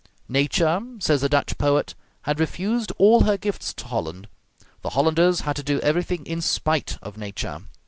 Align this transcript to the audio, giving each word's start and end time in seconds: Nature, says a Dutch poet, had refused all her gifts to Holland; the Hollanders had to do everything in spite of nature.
Nature, 0.29 0.81
says 0.97 1.21
a 1.21 1.29
Dutch 1.29 1.59
poet, 1.59 1.93
had 2.23 2.39
refused 2.39 2.91
all 2.97 3.19
her 3.21 3.37
gifts 3.37 3.71
to 3.71 3.85
Holland; 3.85 4.27
the 4.81 4.89
Hollanders 4.97 5.41
had 5.41 5.55
to 5.57 5.63
do 5.63 5.79
everything 5.81 6.25
in 6.25 6.41
spite 6.41 6.97
of 7.03 7.17
nature. 7.19 7.61